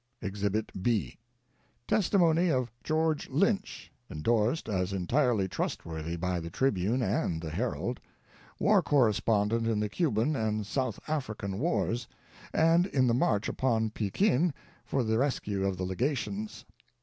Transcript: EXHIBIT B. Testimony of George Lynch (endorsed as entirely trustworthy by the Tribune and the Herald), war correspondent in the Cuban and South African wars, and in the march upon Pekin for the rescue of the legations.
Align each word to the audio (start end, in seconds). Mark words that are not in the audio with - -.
EXHIBIT 0.23 0.81
B. 0.81 1.19
Testimony 1.87 2.49
of 2.49 2.71
George 2.83 3.29
Lynch 3.29 3.91
(endorsed 4.09 4.67
as 4.67 4.93
entirely 4.93 5.47
trustworthy 5.47 6.15
by 6.15 6.39
the 6.39 6.49
Tribune 6.49 7.03
and 7.03 7.39
the 7.39 7.51
Herald), 7.51 7.99
war 8.59 8.81
correspondent 8.81 9.67
in 9.67 9.79
the 9.79 9.89
Cuban 9.89 10.35
and 10.35 10.65
South 10.65 10.99
African 11.07 11.59
wars, 11.59 12.07
and 12.51 12.87
in 12.87 13.05
the 13.05 13.13
march 13.13 13.47
upon 13.47 13.91
Pekin 13.91 14.55
for 14.83 15.03
the 15.03 15.19
rescue 15.19 15.63
of 15.67 15.77
the 15.77 15.85
legations. 15.85 16.65